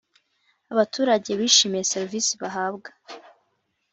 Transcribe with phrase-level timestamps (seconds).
[0.73, 2.89] abaturage bishimiye serivisi bahabwa